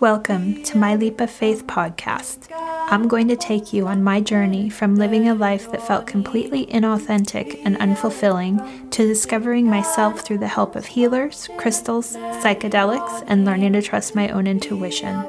[0.00, 2.48] Welcome to my Leap of Faith podcast.
[2.90, 6.66] I'm going to take you on my journey from living a life that felt completely
[6.66, 13.74] inauthentic and unfulfilling to discovering myself through the help of healers, crystals, psychedelics, and learning
[13.74, 15.24] to trust my own intuition.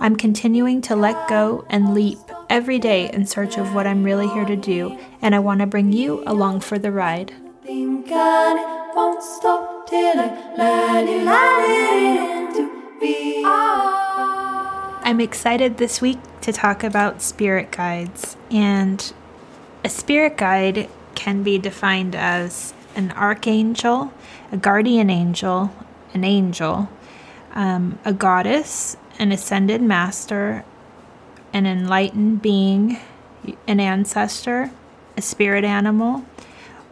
[0.00, 2.18] I'm continuing to let go and leap
[2.48, 5.66] every day in search of what I'm really here to do, and I want to
[5.66, 7.34] bring you along for the ride.
[15.04, 18.36] I'm excited this week to talk about spirit guides.
[18.50, 19.12] And
[19.84, 24.12] a spirit guide can be defined as an archangel,
[24.52, 25.74] a guardian angel,
[26.14, 26.88] an angel,
[27.54, 30.64] um, a goddess, an ascended master,
[31.52, 32.98] an enlightened being,
[33.66, 34.70] an ancestor,
[35.16, 36.24] a spirit animal,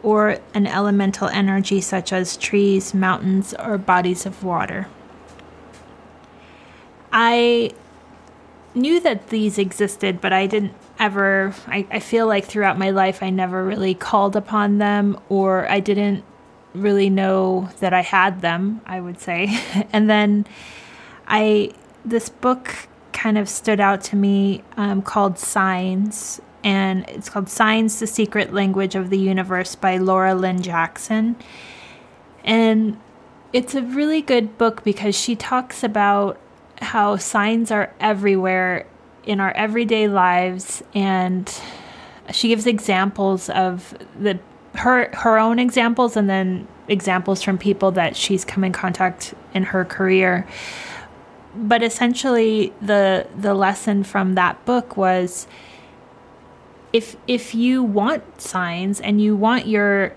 [0.03, 4.87] or an elemental energy such as trees, mountains, or bodies of water.
[7.11, 7.71] I
[8.73, 13.21] knew that these existed, but I didn't ever, I, I feel like throughout my life,
[13.21, 16.23] I never really called upon them or I didn't
[16.73, 19.59] really know that I had them, I would say.
[19.93, 20.45] and then
[21.27, 21.71] I,
[22.05, 27.99] this book kind of stood out to me um, called Signs, and it's called Signs
[27.99, 31.35] The Secret Language of the Universe by Laura Lynne Jackson.
[32.43, 32.99] And
[33.53, 36.39] it's a really good book because she talks about
[36.81, 38.85] how signs are everywhere
[39.23, 41.61] in our everyday lives and
[42.31, 44.39] she gives examples of the
[44.73, 49.63] her her own examples and then examples from people that she's come in contact in
[49.63, 50.47] her career.
[51.55, 55.47] But essentially the the lesson from that book was
[56.93, 60.15] if if you want signs and you want your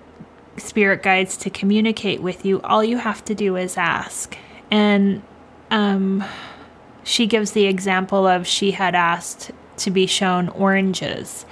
[0.56, 4.36] spirit guides to communicate with you all you have to do is ask.
[4.70, 5.22] And
[5.70, 6.24] um
[7.04, 11.46] she gives the example of she had asked to be shown oranges.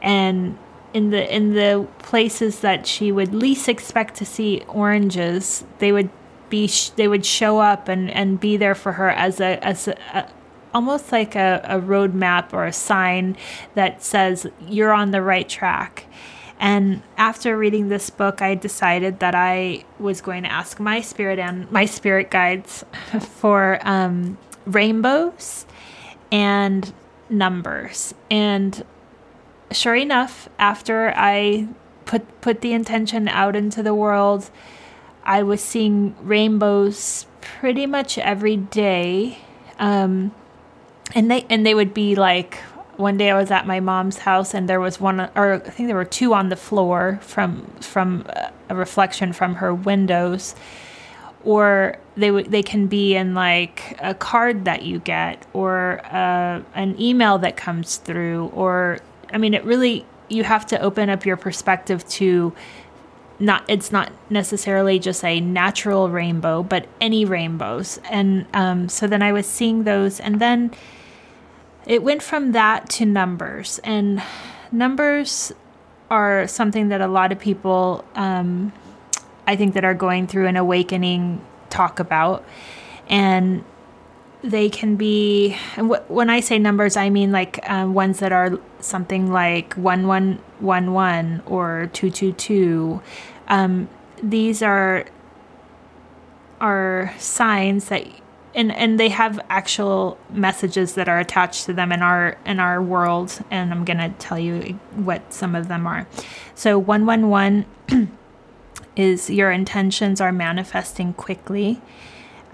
[0.00, 0.58] And
[0.92, 6.08] in the in the places that she would least expect to see oranges they would
[6.48, 9.96] be they would show up and and be there for her as a as a,
[10.12, 10.28] a
[10.72, 13.36] almost like a, a roadmap or a sign
[13.74, 16.06] that says you're on the right track.
[16.58, 21.38] And after reading this book, I decided that I was going to ask my spirit
[21.38, 22.84] and my spirit guides
[23.20, 25.66] for um, rainbows
[26.30, 26.92] and
[27.28, 28.14] numbers.
[28.30, 28.84] And
[29.70, 31.68] sure enough, after I
[32.04, 34.50] put put the intention out into the world,
[35.24, 39.38] I was seeing rainbows pretty much every day.
[39.78, 40.34] Um,
[41.14, 42.58] and they and they would be like
[42.96, 45.88] one day I was at my mom's house and there was one or I think
[45.88, 48.26] there were two on the floor from from
[48.68, 50.54] a reflection from her windows
[51.44, 56.62] or they w- they can be in like a card that you get or uh,
[56.74, 58.98] an email that comes through or
[59.32, 62.52] I mean it really you have to open up your perspective to
[63.40, 67.98] not it's not necessarily just a natural rainbow but any rainbows.
[68.10, 70.70] And um, so then I was seeing those and then
[71.86, 73.78] it went from that to numbers.
[73.84, 74.22] And
[74.72, 75.52] numbers
[76.10, 78.72] are something that a lot of people um,
[79.46, 81.40] I think that are going through an awakening
[81.74, 82.44] talk about.
[83.08, 83.64] And
[84.42, 88.32] they can be, and wh- when I say numbers, I mean like um, ones that
[88.32, 93.02] are something like 1111 or 222.
[93.48, 93.88] Um,
[94.22, 95.06] these are
[96.60, 98.06] are signs that
[98.54, 102.80] and and they have actual messages that are attached to them in our in our
[102.80, 106.06] world and I'm going to tell you what some of them are.
[106.54, 107.66] So 111
[108.96, 111.80] is your intentions are manifesting quickly.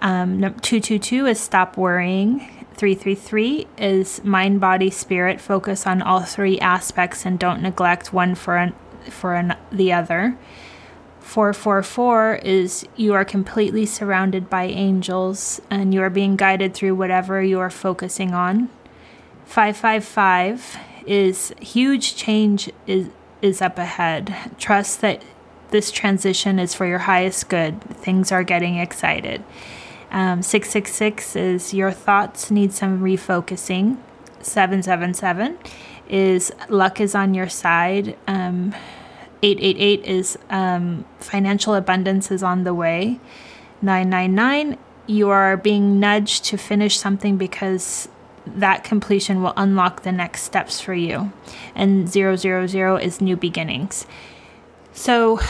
[0.01, 2.41] Um, 222 is stop worrying.
[2.77, 5.41] 333 is mind, body, spirit.
[5.41, 8.75] Focus on all three aspects and don't neglect one for, an,
[9.11, 10.39] for an, the other.
[11.21, 17.43] 444 is you are completely surrounded by angels and you are being guided through whatever
[17.43, 18.69] you are focusing on.
[19.44, 23.11] 555 is huge change is
[23.43, 24.35] is up ahead.
[24.59, 25.23] Trust that
[25.70, 27.81] this transition is for your highest good.
[27.82, 29.43] Things are getting excited.
[30.11, 33.96] Um, 666 is your thoughts need some refocusing.
[34.43, 35.58] 777
[36.08, 38.17] is luck is on your side.
[38.26, 38.75] Um,
[39.43, 43.20] 888 is um, financial abundance is on the way.
[43.82, 44.76] 999,
[45.06, 48.08] you are being nudged to finish something because
[48.46, 51.32] that completion will unlock the next steps for you.
[51.75, 54.06] And 000 is new beginnings.
[54.92, 55.40] So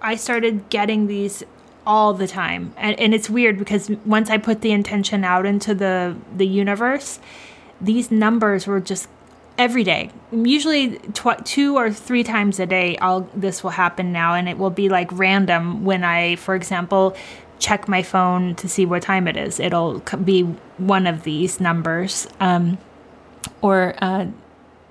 [0.00, 1.42] I started getting these
[1.86, 2.74] all the time.
[2.76, 7.20] And, and it's weird because once I put the intention out into the, the universe,
[7.80, 9.08] these numbers were just
[9.58, 10.10] every day.
[10.32, 14.58] Usually tw- two or three times a day, I'll this will happen now, and it
[14.58, 17.16] will be like random when I, for example,
[17.58, 19.60] check my phone to see what time it is.
[19.60, 20.42] It'll be
[20.76, 22.26] one of these numbers.
[22.40, 22.78] Um,
[23.62, 24.26] or uh,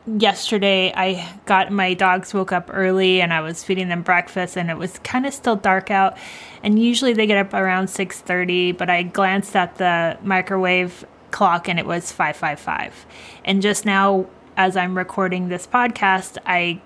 [0.08, 4.70] yesterday, I got my dogs woke up early, and I was feeding them breakfast, and
[4.70, 6.18] it was kind of still dark out.
[6.64, 11.68] And usually they get up around six thirty, but I glanced at the microwave clock
[11.68, 13.06] and it was 555
[13.44, 14.26] and just now
[14.58, 16.82] as I'm recording this podcast, I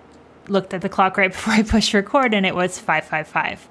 [0.48, 3.70] looked at the clock right before I pushed record and it was 555.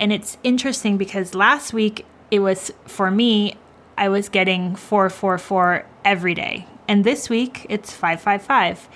[0.00, 3.56] And it's interesting because last week it was for me,
[3.96, 6.66] I was getting 444 every day.
[6.88, 8.88] And this week it's 555.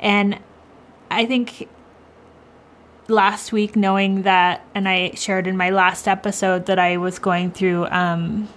[0.00, 0.38] And
[1.10, 1.68] I think
[3.08, 7.50] last week, knowing that, and I shared in my last episode that I was going
[7.50, 8.48] through, um,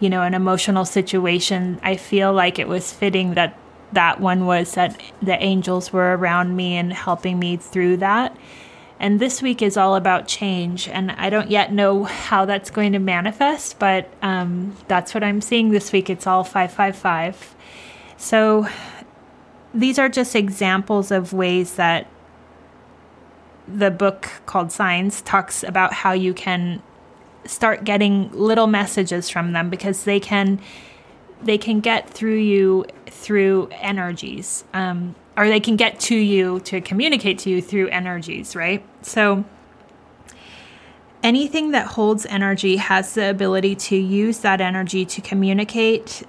[0.00, 3.58] you know, an emotional situation, I feel like it was fitting that
[3.92, 8.36] that one was that the angels were around me and helping me through that.
[8.98, 10.88] And this week is all about change.
[10.88, 15.40] And I don't yet know how that's going to manifest, but um, that's what I'm
[15.40, 16.08] seeing this week.
[16.08, 17.54] It's all 555.
[18.22, 18.68] So
[19.74, 22.06] these are just examples of ways that
[23.66, 26.80] the book called Signs talks about how you can
[27.46, 30.60] start getting little messages from them because they can
[31.42, 36.80] they can get through you through energies, um, or they can get to you to
[36.80, 38.84] communicate to you through energies, right?
[39.04, 39.44] So,
[41.24, 46.22] anything that holds energy has the ability to use that energy to communicate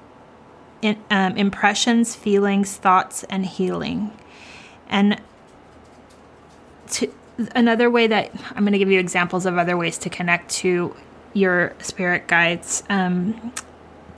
[0.84, 4.12] in, um, impressions, feelings, thoughts, and healing.
[4.90, 5.22] And
[6.92, 7.14] to,
[7.56, 10.96] another way that I'm going to give you examples of other ways to connect to
[11.34, 12.84] your spirit guides.
[12.90, 13.54] Um,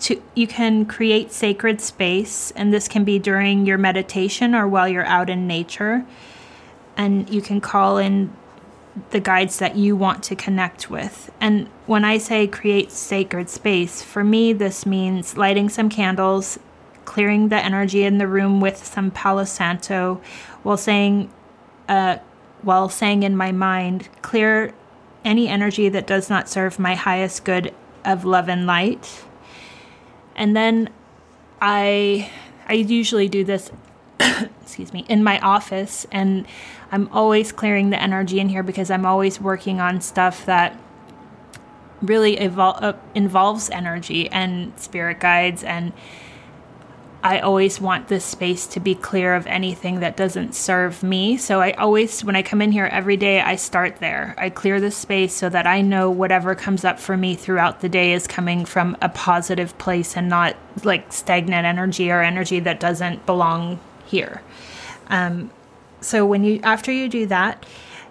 [0.02, 4.90] to you can create sacred space and this can be during your meditation or while
[4.90, 6.06] you're out in nature
[6.98, 8.34] and you can call in
[9.12, 11.32] the guides that you want to connect with.
[11.42, 16.60] And when I say create sacred space, for me this means lighting some candles,
[17.04, 20.22] clearing the energy in the room with some Palo Santo
[20.64, 21.32] while saying
[21.88, 22.18] uh,
[22.62, 24.74] while saying in my mind, clear
[25.24, 29.26] any energy that does not serve my highest good of love and light
[30.36, 30.90] and then
[31.62, 32.30] I
[32.68, 33.72] I usually do this
[34.62, 36.46] excuse me in my office and
[36.92, 40.78] I'm always clearing the energy in here because I'm always working on stuff that
[42.02, 45.94] really evol- uh, involves energy and spirit guides and
[47.26, 51.38] I always want this space to be clear of anything that doesn't serve me.
[51.38, 54.36] So I always, when I come in here every day, I start there.
[54.38, 57.90] I clear the space so that I know whatever comes up for me throughout the
[57.90, 62.80] day is coming from a positive place and not like stagnant energy or energy that
[62.80, 64.42] doesn't belong here.
[65.08, 65.52] Um,
[66.02, 67.66] so when you, after you do that,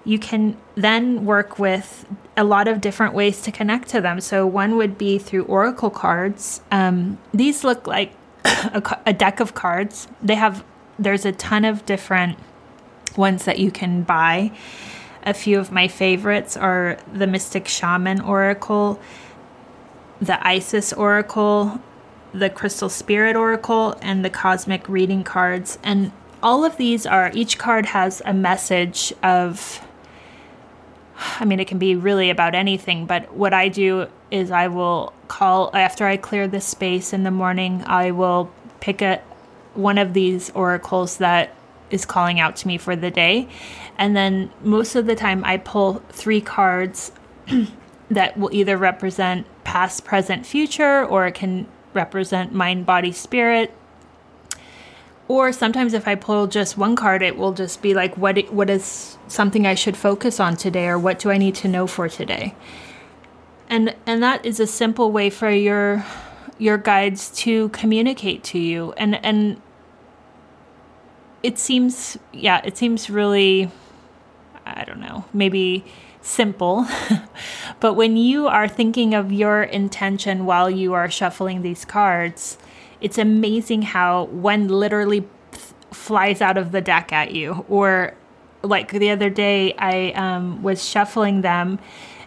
[0.05, 2.07] you can then work with
[2.37, 4.21] a lot of different ways to connect to them.
[4.21, 6.61] So one would be through oracle cards.
[6.71, 8.13] Um, these look like
[8.45, 10.09] a, a deck of cards.
[10.23, 10.65] They have
[10.99, 12.39] there's a ton of different
[13.17, 14.53] ones that you can buy.
[15.25, 19.01] A few of my favorites are the Mystic Shaman Oracle,
[20.21, 21.81] the Isis Oracle,
[22.35, 25.79] the Crystal Spirit Oracle, and the Cosmic Reading cards.
[25.83, 26.13] And
[26.43, 29.81] all of these are, each card has a message of,
[31.17, 35.13] I mean, it can be really about anything, but what I do is I will
[35.29, 37.85] call after I clear the space in the morning.
[37.87, 38.51] I will
[38.81, 39.23] pick a
[39.75, 41.55] one of these oracles that
[41.91, 43.49] is calling out to me for the day,
[43.97, 47.13] and then most of the time I pull three cards
[48.11, 53.73] that will either represent past, present, future, or it can represent mind, body, spirit.
[55.27, 58.69] Or sometimes if I pull just one card, it will just be like, what what
[58.69, 62.09] is something I should focus on today, or what do I need to know for
[62.09, 62.55] today?
[63.69, 66.05] and and that is a simple way for your
[66.59, 69.61] your guides to communicate to you and and
[71.43, 73.71] it seems yeah it seems really
[74.67, 75.85] i don't know maybe
[76.25, 76.87] simple
[77.81, 82.59] but when you are thinking of your intention while you are shuffling these cards
[83.01, 85.27] it's amazing how one literally
[85.91, 88.15] flies out of the deck at you or
[88.63, 91.79] like the other day i um, was shuffling them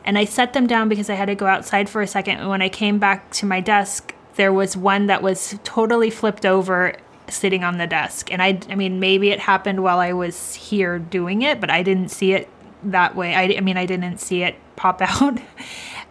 [0.08, 2.38] and I set them down because I had to go outside for a second.
[2.38, 6.46] And when I came back to my desk, there was one that was totally flipped
[6.46, 6.96] over
[7.27, 8.32] sitting on the desk.
[8.32, 11.84] And I, I mean, maybe it happened while I was here doing it, but I
[11.84, 12.48] didn't see it
[12.91, 13.36] that way.
[13.36, 15.39] I, I mean, I didn't see it pop out.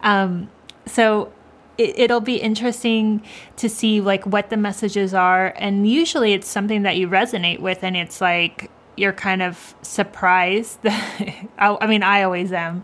[0.03, 0.49] um,
[0.85, 1.31] so
[1.77, 3.21] it, will be interesting
[3.57, 5.53] to see like what the messages are.
[5.57, 10.79] And usually it's something that you resonate with, and it's like you're kind of surprised.
[10.85, 12.83] I, I mean, I always am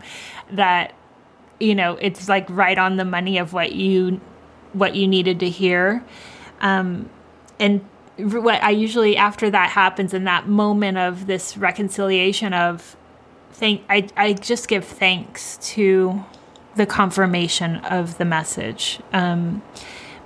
[0.52, 0.94] that
[1.60, 4.20] you know it's like right on the money of what you
[4.72, 6.04] what you needed to hear.
[6.60, 7.10] Um,
[7.58, 7.84] and
[8.16, 12.96] what I usually after that happens in that moment of this reconciliation of
[13.54, 16.24] thank I, I just give thanks to
[16.76, 19.62] the confirmation of the message um,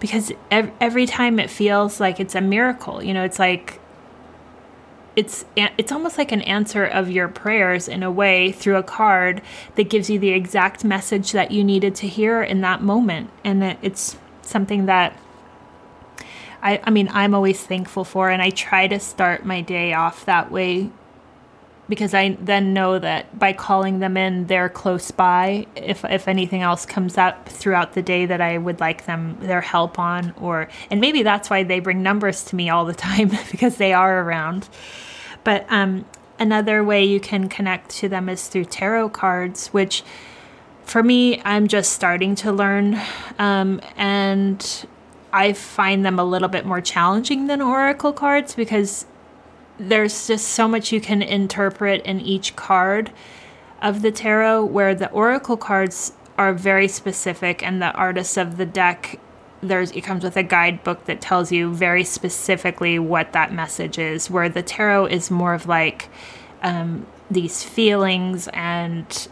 [0.01, 3.81] because ev- every time it feels like it's a miracle you know it's like
[5.19, 9.43] it's it's almost like an answer of your prayers in a way through a card
[9.75, 13.29] that gives you the exact message that you needed to hear in that moment.
[13.43, 15.19] And it's something that
[16.63, 20.25] I, I mean, I'm always thankful for, and I try to start my day off
[20.25, 20.93] that way
[21.89, 25.67] because I then know that by calling them in, they're close by.
[25.75, 29.63] If if anything else comes up throughout the day that I would like them their
[29.63, 33.31] help on, or and maybe that's why they bring numbers to me all the time
[33.51, 34.69] because they are around.
[35.45, 36.05] But um,
[36.39, 40.03] another way you can connect to them is through tarot cards, which
[40.85, 43.01] for me I'm just starting to learn,
[43.39, 44.87] um, and
[45.33, 49.07] I find them a little bit more challenging than oracle cards because
[49.79, 53.13] there's just so much you can interpret in each card
[53.81, 58.67] of the tarot where the oracle cards are very specific and the artist of the
[58.67, 59.21] deck
[59.61, 64.31] there's it comes with a guidebook that tells you very specifically what that message is
[64.31, 66.09] where the tarot is more of like
[66.63, 69.29] um, these feelings and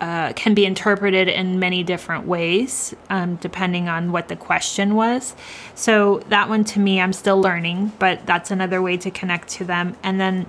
[0.00, 5.34] uh, can be interpreted in many different ways um, depending on what the question was.
[5.74, 9.64] So, that one to me, I'm still learning, but that's another way to connect to
[9.64, 9.96] them.
[10.02, 10.46] And then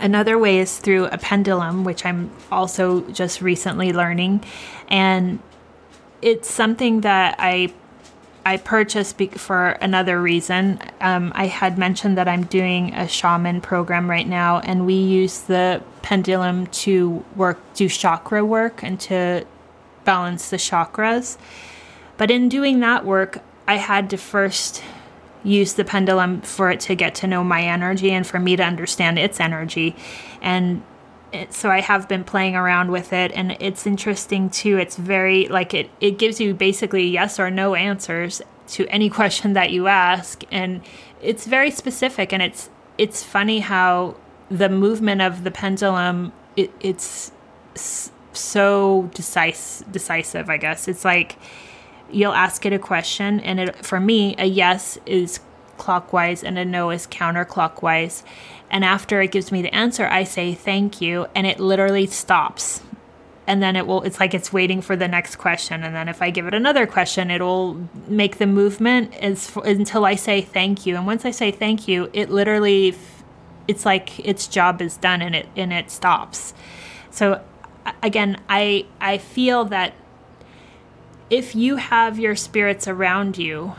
[0.00, 4.44] another way is through a pendulum, which I'm also just recently learning.
[4.88, 5.40] And
[6.22, 7.72] it's something that I
[8.46, 10.78] I purchased for another reason.
[11.00, 15.40] Um, I had mentioned that I'm doing a shaman program right now, and we use
[15.40, 19.44] the pendulum to work, do chakra work, and to
[20.04, 21.38] balance the chakras.
[22.18, 24.80] But in doing that work, I had to first
[25.42, 28.62] use the pendulum for it to get to know my energy and for me to
[28.62, 29.96] understand its energy.
[30.40, 30.84] And
[31.50, 34.78] so I have been playing around with it, and it's interesting too.
[34.78, 35.90] It's very like it.
[36.00, 40.82] It gives you basically yes or no answers to any question that you ask, and
[41.22, 42.32] it's very specific.
[42.32, 44.16] And it's it's funny how
[44.50, 47.32] the movement of the pendulum it, it's
[47.74, 49.90] so decisive.
[49.92, 50.88] Decisive, I guess.
[50.88, 51.36] It's like
[52.10, 55.40] you'll ask it a question, and it for me a yes is
[55.76, 58.22] clockwise and a no is counterclockwise
[58.70, 62.82] and after it gives me the answer, I say thank you, and it literally stops.
[63.46, 65.84] And then it will, it's like it's waiting for the next question.
[65.84, 70.16] And then if I give it another question, it'll make the movement as, until I
[70.16, 70.96] say thank you.
[70.96, 72.96] And once I say thank you, it literally,
[73.68, 76.54] it's like its job is done and it, and it stops.
[77.10, 77.40] So
[78.02, 79.94] again, I, I feel that
[81.30, 83.74] if you have your spirits around you,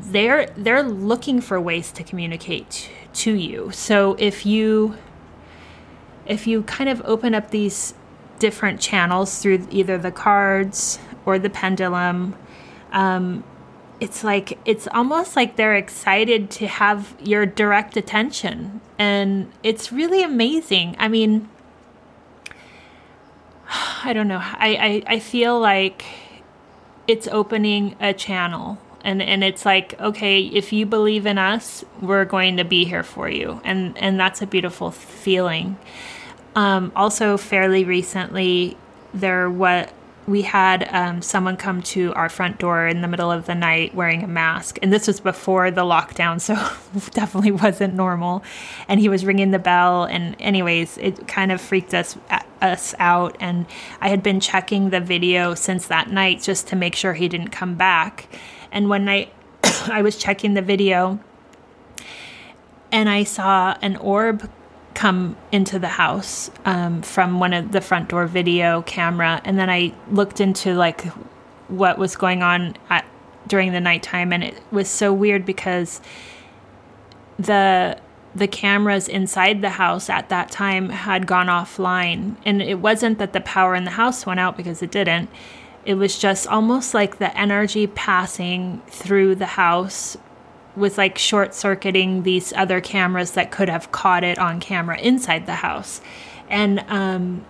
[0.00, 3.70] they're they're looking for ways to communicate to you.
[3.72, 4.96] So if you
[6.26, 7.94] if you kind of open up these
[8.38, 12.36] different channels through either the cards or the pendulum,
[12.92, 13.42] um,
[13.98, 20.22] it's like it's almost like they're excited to have your direct attention, and it's really
[20.22, 20.94] amazing.
[20.98, 21.48] I mean,
[24.04, 24.40] I don't know.
[24.40, 26.04] I, I, I feel like
[27.08, 32.24] it's opening a channel and and it's like okay if you believe in us we're
[32.24, 33.60] going to be here for you.
[33.64, 35.78] And and that's a beautiful feeling.
[36.54, 38.76] Um, also fairly recently
[39.14, 39.92] there what
[40.26, 43.94] we had um, someone come to our front door in the middle of the night
[43.94, 44.78] wearing a mask.
[44.82, 46.54] And this was before the lockdown so
[47.12, 48.44] definitely wasn't normal.
[48.88, 50.04] And he was ringing the bell.
[50.04, 52.18] And anyways it kind of freaked us
[52.60, 53.36] us out.
[53.40, 53.66] And
[54.00, 57.48] i had been checking the video since that night just to make sure he didn't
[57.48, 58.28] come back
[58.72, 59.32] and one night
[59.86, 61.20] I was checking the video
[62.90, 64.50] and I saw an orb
[64.94, 69.40] come into the house um, from one of the front door video camera.
[69.44, 71.02] And then I looked into like
[71.68, 73.04] what was going on at,
[73.46, 74.32] during the nighttime.
[74.32, 76.00] And it was so weird because
[77.38, 77.98] the
[78.34, 83.32] the cameras inside the house at that time had gone offline and it wasn't that
[83.32, 85.30] the power in the house went out because it didn't
[85.88, 90.18] it was just almost like the energy passing through the house
[90.76, 95.46] was like short circuiting these other cameras that could have caught it on camera inside
[95.46, 96.02] the house.
[96.50, 97.46] And um,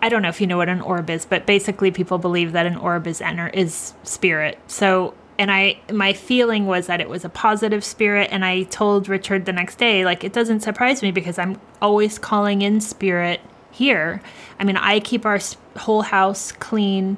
[0.00, 2.66] I don't know if you know what an orb is, but basically people believe that
[2.66, 4.56] an orb is ener- is spirit.
[4.68, 9.08] So and I my feeling was that it was a positive spirit and I told
[9.08, 13.40] Richard the next day like it doesn't surprise me because I'm always calling in spirit
[13.70, 14.20] here.
[14.58, 15.38] I mean, I keep our
[15.76, 17.16] whole house clean.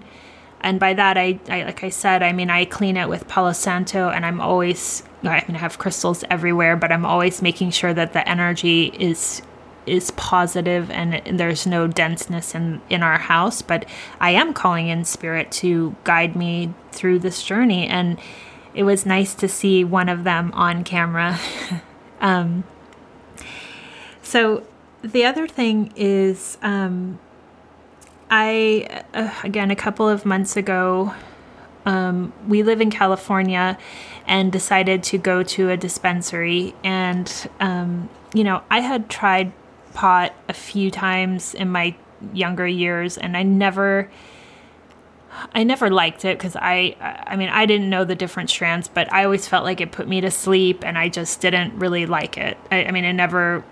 [0.61, 3.52] And by that I, I like I said, I mean I clean it with Palo
[3.52, 7.92] Santo and I'm always I mean I have crystals everywhere, but I'm always making sure
[7.92, 9.42] that the energy is
[9.85, 13.61] is positive and there's no denseness in in our house.
[13.61, 13.87] But
[14.21, 17.88] i am calling in spirit to guide me through this journey.
[17.88, 18.21] And
[18.73, 21.38] it was nice to see one of them on camera.
[22.23, 22.62] Um,
[24.23, 24.64] so
[25.02, 27.18] the other thing is um,
[28.30, 31.14] i uh, again a couple of months ago
[31.85, 33.78] um, we live in california
[34.26, 39.52] and decided to go to a dispensary and um, you know i had tried
[39.92, 41.94] pot a few times in my
[42.32, 44.11] younger years and I never
[45.54, 49.12] I never liked it because I I mean I didn't know the different strands, but
[49.12, 52.37] I always felt like it put me to sleep and I just didn't really like
[52.37, 52.59] it.
[52.71, 53.64] I, I mean it never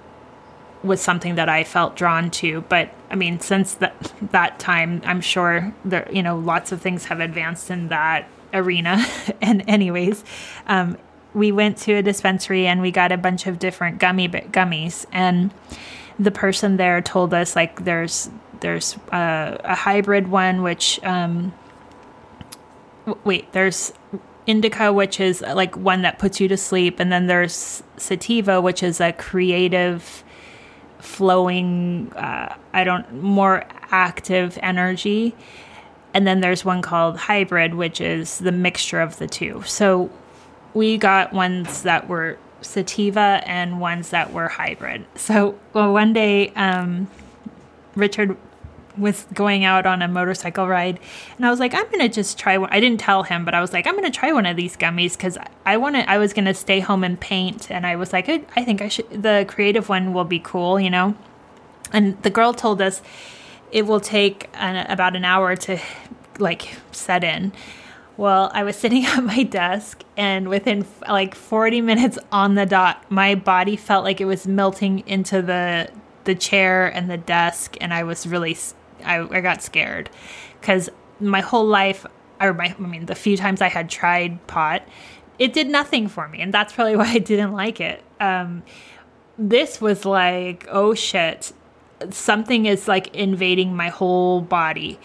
[0.83, 2.63] was something that I felt drawn to.
[2.63, 7.07] But I mean since that that time I'm sure there you know lots of things
[7.07, 9.05] have advanced in that arena.
[9.43, 10.25] and anyways,
[10.67, 10.97] um,
[11.35, 15.53] we went to a dispensary and we got a bunch of different gummy gummies and
[16.19, 21.53] the person there told us like there's there's uh, a hybrid one which um,
[23.07, 23.93] w- wait there's
[24.47, 28.61] indica which is uh, like one that puts you to sleep and then there's sativa
[28.61, 30.25] which is a creative
[31.01, 35.35] flowing uh, i don't more active energy
[36.13, 40.11] and then there's one called hybrid which is the mixture of the two so
[40.75, 45.05] we got ones that were sativa and ones that were hybrid.
[45.17, 47.09] So well, one day, um,
[47.95, 48.37] Richard
[49.01, 51.01] was going out on a motorcycle ride,
[51.37, 52.69] and I was like, I'm gonna just try one.
[52.71, 55.17] I didn't tell him, but I was like, I'm gonna try one of these gummies
[55.17, 56.09] because I want to.
[56.09, 58.89] I was gonna stay home and paint, and I was like, I, I think I
[58.89, 59.23] should.
[59.23, 61.15] The creative one will be cool, you know.
[61.93, 63.03] And the girl told us
[63.73, 65.79] it will take an, about an hour to
[66.39, 67.53] like set in.
[68.17, 73.11] Well, I was sitting at my desk, and within like 40 minutes on the dot,
[73.11, 75.91] my body felt like it was melting into the
[76.25, 78.57] the chair and the desk, and I was really,
[79.05, 80.11] I, I got scared.
[80.61, 82.07] Because my whole life,
[82.41, 84.83] or my, I mean, the few times I had tried pot,
[85.39, 88.03] it did nothing for me, and that's probably why I didn't like it.
[88.21, 88.63] Um,
[89.39, 91.53] this was like, oh shit,
[92.11, 94.99] something is like invading my whole body,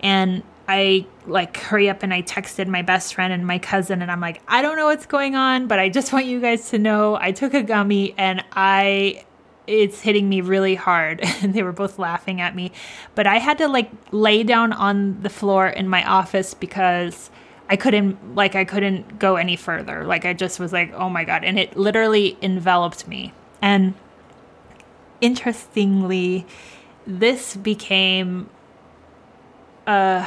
[0.00, 4.10] and I like hurry up and I texted my best friend and my cousin and
[4.10, 6.78] I'm like, I don't know what's going on, but I just want you guys to
[6.78, 9.24] know I took a gummy and I
[9.66, 11.20] it's hitting me really hard.
[11.42, 12.72] And they were both laughing at me.
[13.14, 17.30] But i had to like lay down on the floor in my office because
[17.68, 20.04] i couldn't like i couldn't go any further.
[20.04, 21.44] Like i just was like oh my god.
[21.44, 23.32] And it literally enveloped me.
[23.62, 23.94] And
[25.20, 26.46] interestingly
[27.06, 28.50] this became
[29.86, 30.26] uh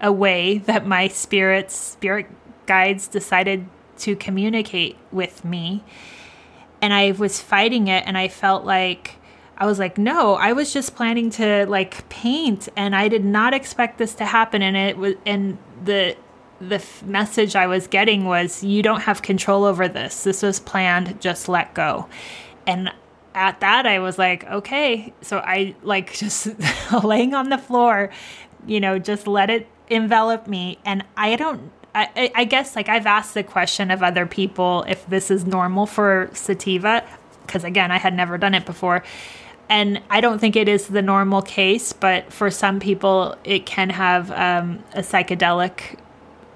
[0.00, 2.26] a way that my spirits, spirit
[2.66, 3.66] guides decided
[3.98, 5.84] to communicate with me.
[6.82, 9.16] And I was fighting it and I felt like
[9.56, 13.52] I was like, no, I was just planning to like paint and I did not
[13.52, 16.16] expect this to happen and it was and the
[16.60, 20.24] the f- message I was getting was you don't have control over this.
[20.24, 22.08] This was planned, just let go.
[22.66, 22.90] And
[23.34, 25.12] at that I was like, okay.
[25.20, 26.48] So I like just
[27.04, 28.10] laying on the floor,
[28.66, 30.78] you know, just let it envelop me.
[30.84, 35.06] And I don't, I, I guess like I've asked the question of other people if
[35.06, 37.04] this is normal for sativa,
[37.46, 39.02] because again, I had never done it before.
[39.68, 43.90] And I don't think it is the normal case, but for some people, it can
[43.90, 45.96] have um, a psychedelic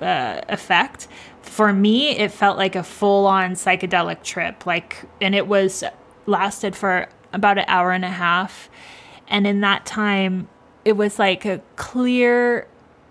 [0.00, 1.06] uh, effect.
[1.42, 4.66] For me, it felt like a full on psychedelic trip.
[4.66, 5.84] Like, and it was
[6.26, 8.68] lasted for about an hour and a half.
[9.28, 10.48] And in that time,
[10.84, 12.66] it was like a clear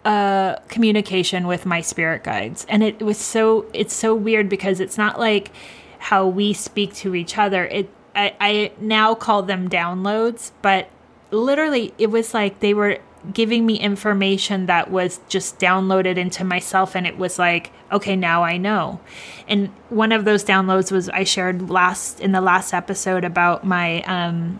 [0.06, 4.98] uh, communication with my spirit guides, and it was so it's so weird because it's
[4.98, 5.52] not like
[6.00, 7.66] how we speak to each other.
[7.66, 10.90] It I, I now call them downloads, but
[11.32, 13.00] literally it was like they were
[13.32, 18.44] giving me information that was just downloaded into myself and it was like okay now
[18.44, 19.00] i know.
[19.48, 24.02] And one of those downloads was i shared last in the last episode about my
[24.04, 24.60] um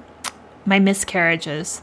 [0.66, 1.82] my miscarriages.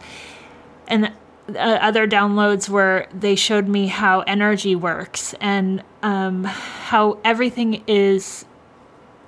[0.89, 1.13] And
[1.57, 8.45] uh, other downloads where they showed me how energy works and um, how everything is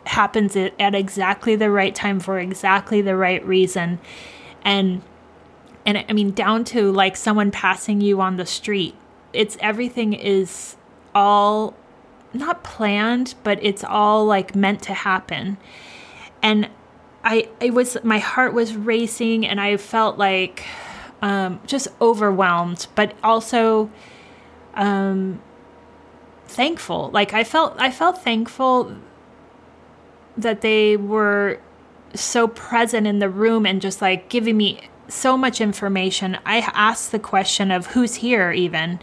[0.05, 4.01] happens at, at exactly the right time for exactly the right reason
[4.65, 5.03] and
[5.85, 8.95] and I mean, down to like someone passing you on the street.
[9.33, 10.77] It's everything is
[11.15, 11.75] all
[12.33, 15.59] not planned, but it's all like meant to happen.
[16.43, 16.69] And
[17.25, 20.65] I, it was, my heart was racing and I felt like
[21.23, 23.91] um, just overwhelmed, but also
[24.75, 25.41] um,
[26.47, 27.11] thankful.
[27.13, 28.97] Like I felt, I felt thankful
[30.37, 31.61] that they were
[32.15, 36.39] so present in the room and just like giving me so much information.
[36.45, 38.99] I asked the question of who's here, even.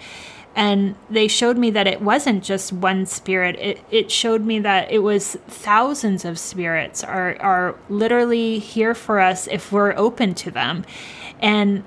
[0.56, 3.56] And they showed me that it wasn't just one spirit.
[3.60, 9.20] It, it showed me that it was thousands of spirits are, are literally here for
[9.20, 10.84] us if we're open to them.
[11.40, 11.84] And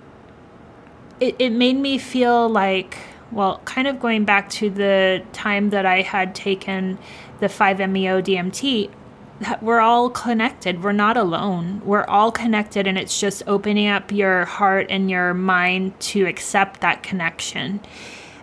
[1.22, 2.98] it, it made me feel like,
[3.30, 6.98] well, kind of going back to the time that I had taken
[7.38, 8.90] the 5-MeO DMT,
[9.38, 10.82] that we're all connected.
[10.82, 11.80] We're not alone.
[11.84, 16.80] We're all connected, and it's just opening up your heart and your mind to accept
[16.80, 17.80] that connection.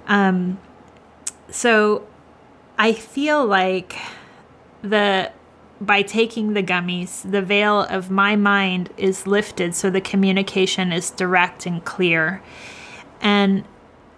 [0.07, 0.57] Um,
[1.49, 2.07] so
[2.77, 3.97] I feel like
[4.81, 5.33] the
[5.81, 11.09] by taking the gummies, the veil of my mind is lifted so the communication is
[11.09, 12.41] direct and clear.
[13.21, 13.63] And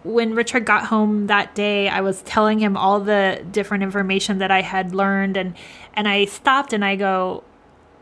[0.04, 4.50] when Richard got home that day, I was telling him all the different information that
[4.50, 5.56] I had learned and
[5.93, 7.43] and I stopped and I go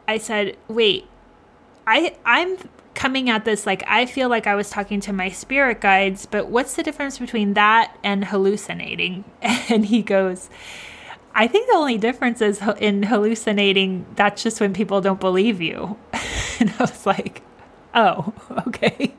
[0.08, 1.08] I said, "Wait.
[1.86, 2.58] I I'm
[2.93, 6.48] coming at this like I feel like I was talking to my spirit guides, but
[6.50, 9.26] what's the difference between that and hallucinating?"
[9.69, 10.50] And he goes,
[11.39, 15.97] I think the only difference is in hallucinating, that's just when people don't believe you.
[16.60, 17.43] and I was like,
[17.95, 18.34] oh,
[18.67, 19.15] okay.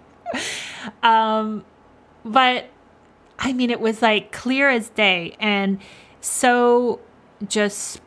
[1.03, 1.65] Um,
[2.23, 2.67] but
[3.39, 5.81] I mean, it was like clear as day and
[6.21, 7.01] so
[7.49, 8.03] just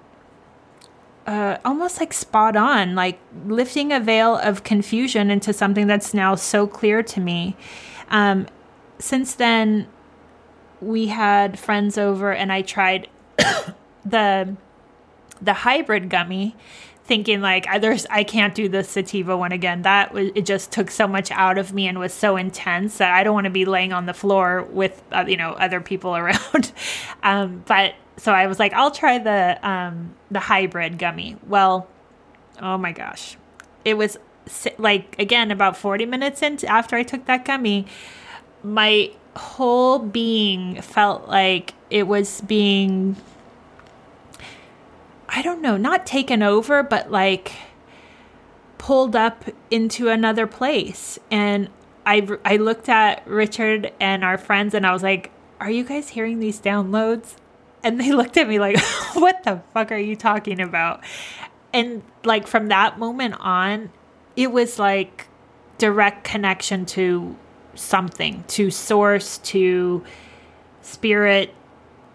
[1.26, 6.36] uh, almost like spot on, like lifting a veil of confusion into something that's now
[6.36, 7.58] so clear to me.
[8.10, 8.46] Um,
[9.00, 9.88] since then,
[10.82, 13.08] we had friends over and I tried
[14.06, 14.56] the
[15.42, 16.56] the hybrid gummy
[17.06, 19.82] thinking like there's I can't do the sativa one again.
[19.82, 23.14] That was it just took so much out of me and was so intense that
[23.14, 26.16] I don't want to be laying on the floor with uh, you know other people
[26.16, 26.72] around.
[27.24, 31.38] um, but so I was like, I'll try the um, the hybrid gummy.
[31.48, 31.88] Well,
[32.62, 33.38] oh my gosh,
[33.84, 34.18] it was
[34.78, 37.86] like again about 40 minutes into after I took that gummy,
[38.62, 43.16] my whole being felt like it was being
[45.36, 47.54] I don't know, not taken over, but like
[48.78, 51.18] pulled up into another place.
[51.32, 51.70] And
[52.06, 56.10] I, I looked at Richard and our friends and I was like, Are you guys
[56.10, 57.36] hearing these downloads?
[57.84, 58.80] And they looked at me like,
[59.14, 61.04] What the fuck are you talking about?
[61.74, 63.90] And like from that moment on,
[64.36, 65.28] it was like
[65.80, 67.36] direct connection to
[67.74, 70.04] something, to source, to
[70.84, 71.56] spirit.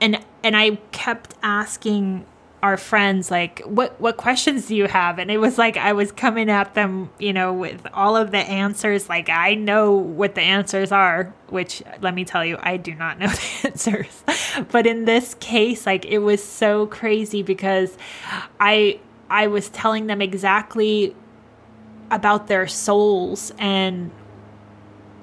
[0.00, 2.24] And and I kept asking
[2.62, 5.18] our friends like what what questions do you have?
[5.18, 8.38] And it was like i was coming at them you know with all of the
[8.38, 9.08] answers.
[9.08, 13.18] Like i know what the answers are which let me tell you i do not
[13.18, 13.28] know
[13.62, 14.22] the answers.
[14.70, 17.96] But in this case like it was so crazy because
[18.58, 18.98] i
[19.30, 21.14] i was telling them exactly
[22.10, 24.10] about their souls and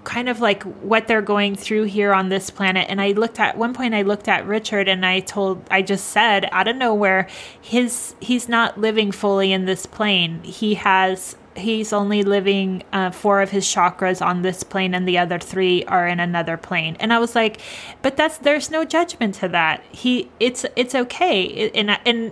[0.06, 2.86] kind of like what they're going through here on this planet.
[2.89, 6.08] And I looked at one point I looked at Richard and I told I just
[6.08, 7.28] said out of nowhere
[7.60, 10.41] his he's not living fully in this plane.
[10.44, 15.18] He has he's only living uh, four of his chakras on this plane and the
[15.18, 16.96] other three are in another plane.
[17.00, 17.60] And i was like
[18.02, 19.84] but that's there's no judgment to that.
[19.91, 21.70] He it's it's okay.
[21.72, 22.32] And and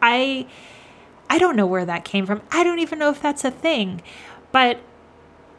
[0.00, 0.46] i
[1.28, 2.40] i don't know where that came from.
[2.50, 4.00] I don't even know if that's a thing.
[4.52, 4.78] But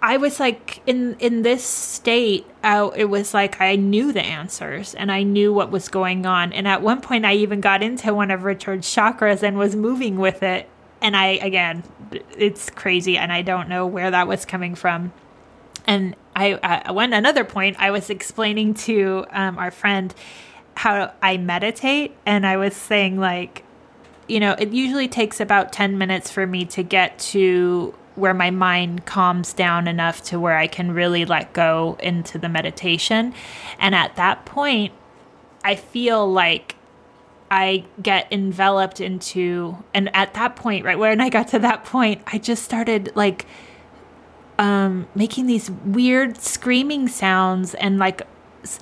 [0.01, 2.45] I was like in in this state.
[2.63, 6.53] Uh, it was like I knew the answers and I knew what was going on.
[6.53, 10.17] And at one point, I even got into one of Richard's chakras and was moving
[10.17, 10.69] with it.
[11.01, 11.83] And I again,
[12.37, 15.11] it's crazy, and I don't know where that was coming from.
[15.87, 20.13] And I one another point, I was explaining to um, our friend
[20.75, 23.63] how I meditate, and I was saying like,
[24.27, 28.49] you know, it usually takes about ten minutes for me to get to where my
[28.49, 33.33] mind calms down enough to where I can really let go into the meditation.
[33.79, 34.93] And at that point,
[35.63, 36.75] I feel like
[37.51, 42.21] I get enveloped into, and at that point, right when I got to that point,
[42.27, 43.45] I just started like
[44.57, 48.21] um, making these weird screaming sounds, and like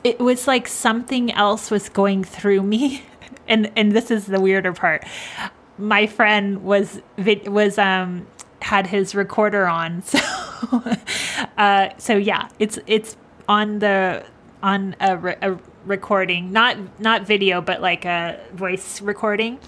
[0.04, 3.04] it was like something else was going through me.
[3.48, 5.06] and and this is the weirder part.
[5.78, 8.28] My friend was was um
[8.64, 10.04] had his recorder on.
[10.64, 10.82] So
[11.58, 13.18] uh, so yeah, it's it's
[13.50, 14.24] on the
[14.62, 19.60] on a, re- a recording, not not video, but like a voice recording.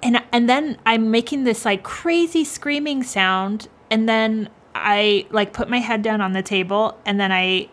[0.00, 5.68] And and then I'm making this like crazy screaming sound, and then I like put
[5.68, 7.68] my head down on the table, and then I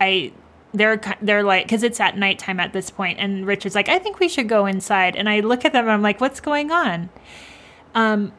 [0.00, 0.32] I
[0.72, 4.18] they're they're like because it's at nighttime at this point and richard's like i think
[4.18, 7.08] we should go inside and i look at them and i'm like what's going on
[7.94, 8.32] um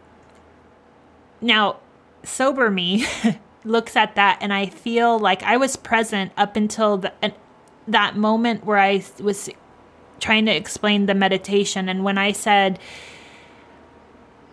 [1.45, 1.77] now
[2.23, 3.05] sober me
[3.63, 7.13] looks at that and i feel like i was present up until the,
[7.88, 9.49] that moment where i was
[10.19, 12.79] trying to explain the meditation and when i said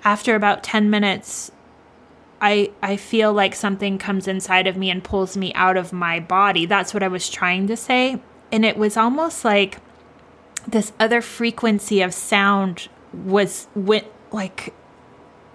[0.04, 1.50] after about 10 minutes
[2.42, 6.18] I I feel like something comes inside of me and pulls me out of my
[6.18, 6.66] body.
[6.66, 8.20] That's what I was trying to say.
[8.50, 9.78] And it was almost like
[10.66, 14.74] this other frequency of sound was went like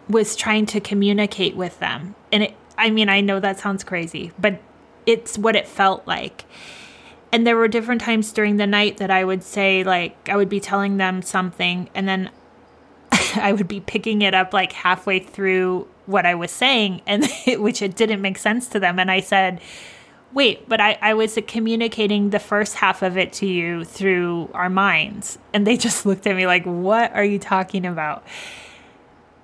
[0.09, 2.15] was trying to communicate with them.
[2.31, 4.61] And it I mean, I know that sounds crazy, but
[5.05, 6.45] it's what it felt like.
[7.31, 10.49] And there were different times during the night that I would say like I would
[10.49, 12.29] be telling them something and then
[13.35, 17.81] I would be picking it up like halfway through what I was saying, and which
[17.81, 18.97] it didn't make sense to them.
[18.97, 19.61] And I said,
[20.33, 24.69] wait, but I, I was communicating the first half of it to you through our
[24.69, 25.37] minds.
[25.53, 28.25] And they just looked at me like, what are you talking about?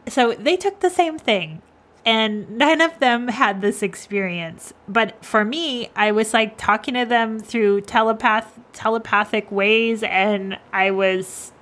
[0.08, 1.62] So they took the same thing.
[2.06, 4.74] And none of them had this experience.
[4.90, 10.92] But for me, I was like talking to them through telepath telepathic ways and I
[10.92, 11.54] was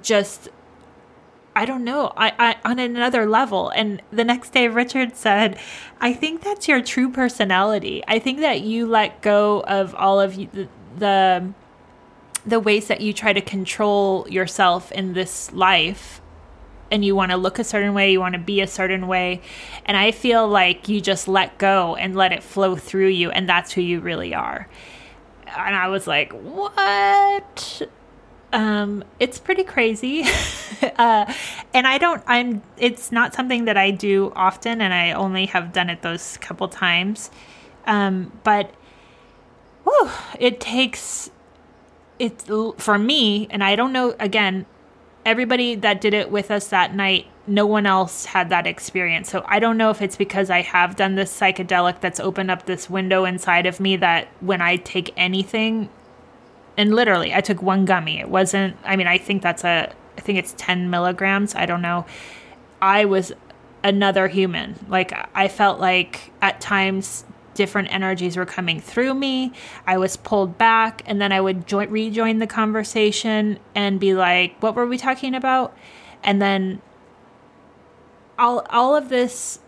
[0.00, 0.48] just
[1.56, 3.70] I don't know, I, I on another level.
[3.70, 5.58] And the next day, Richard said,
[6.02, 8.02] "I think that's your true personality.
[8.06, 11.54] I think that you let go of all of the, the
[12.44, 16.20] the ways that you try to control yourself in this life."
[16.90, 19.40] And you want to look a certain way, you want to be a certain way.
[19.84, 23.48] And I feel like you just let go and let it flow through you, and
[23.48, 24.68] that's who you really are.
[25.46, 27.88] And I was like, what?
[28.52, 30.24] um, it's pretty crazy.
[30.96, 31.32] uh,
[31.74, 35.72] and I don't, I'm, it's not something that I do often, and I only have
[35.72, 37.30] done it those couple times.
[37.86, 38.72] Um, but,
[39.84, 41.30] whew, it takes,
[42.18, 42.44] it
[42.78, 44.66] for me, and I don't know, again,
[45.26, 49.28] everybody that did it with us that night, no one else had that experience.
[49.28, 52.64] So I don't know if it's because I have done this psychedelic that's opened up
[52.64, 55.90] this window inside of me that when I take anything,
[56.76, 58.20] and literally i took one gummy.
[58.20, 61.82] It wasn't i mean i think that's a i think it's 10 milligrams i don't
[61.82, 62.06] know.
[62.80, 63.32] I was
[63.82, 64.74] another human.
[64.88, 67.24] Like i felt like at times
[67.56, 69.52] different energies were coming through me
[69.86, 74.54] i was pulled back and then i would join, rejoin the conversation and be like
[74.60, 75.76] what were we talking about
[76.22, 76.80] and then
[78.38, 79.58] all all of this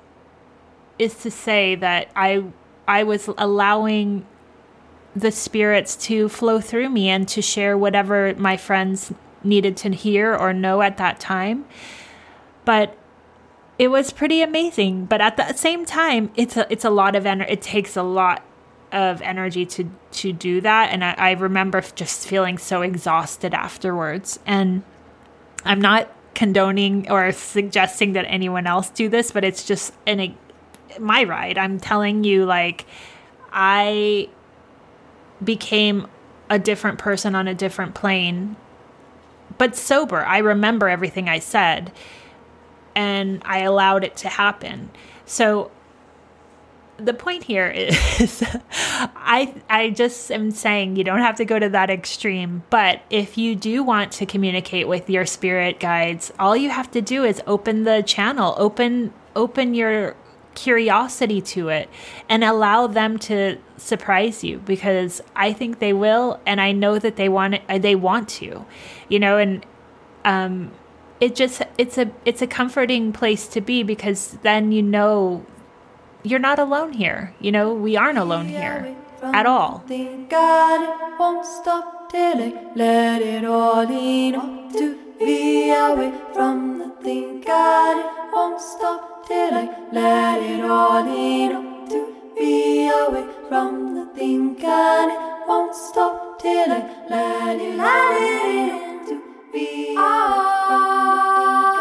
[0.99, 2.45] is to say that i
[2.87, 4.25] i was allowing
[5.17, 10.35] the spirits to flow through me and to share whatever my friends needed to hear
[10.35, 11.65] or know at that time.
[12.65, 12.97] But
[13.79, 15.07] it was pretty amazing.
[15.07, 17.53] But at the same time, it's a it's a lot of energy.
[17.53, 18.43] It takes a lot
[18.93, 20.91] of energy to to do that.
[20.91, 24.41] And I, I remember just feeling so exhausted afterwards.
[24.47, 24.83] And
[25.65, 30.37] I'm not condoning or suggesting that anyone else do this, but it's just an
[30.99, 31.59] my ride.
[31.59, 32.85] I'm telling you, like
[33.53, 34.29] I
[35.43, 36.09] became
[36.51, 38.57] a different person on a different plane,
[39.57, 40.25] but sober.
[40.25, 41.93] I remember everything I said
[42.95, 44.91] and I allowed it to happen.
[45.27, 45.71] So
[46.99, 48.43] the point here is
[48.91, 53.39] I I just am saying you don't have to go to that extreme, but if
[53.39, 57.41] you do want to communicate with your spirit guides, all you have to do is
[57.47, 60.17] open the channel, open open your
[60.55, 61.89] curiosity to it
[62.29, 67.15] and allow them to surprise you because I think they will and I know that
[67.15, 68.67] they want it, they want to
[69.09, 69.65] you know and
[70.25, 70.73] um
[71.21, 75.45] it just it's a it's a comforting place to be because then you know
[76.23, 79.85] you're not alone here you know we aren't alone here at all
[80.29, 87.41] God won't stop till I let it all in to be away from the thing
[87.41, 91.51] God won't stop till I let it all in.
[91.91, 97.77] To be away from the thing, it won't stop till I let it.
[97.77, 98.98] Let
[99.59, 99.95] be.
[99.97, 101.78] Oh.